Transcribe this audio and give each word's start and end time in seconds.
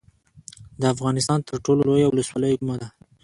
د 0.79 0.81
افغانستان 0.93 1.39
تر 1.47 1.55
ټولو 1.65 1.81
لویه 1.89 2.07
ولسوالۍ 2.09 2.53
کومه 2.59 2.75
ده؟ 2.81 2.87